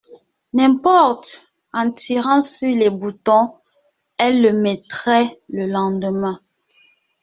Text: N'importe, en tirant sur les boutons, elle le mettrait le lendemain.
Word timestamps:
N'importe, 0.53 1.53
en 1.73 1.91
tirant 1.91 2.41
sur 2.41 2.69
les 2.75 2.89
boutons, 2.89 3.53
elle 4.17 4.41
le 4.41 4.51
mettrait 4.51 5.39
le 5.49 5.67
lendemain. 5.67 6.41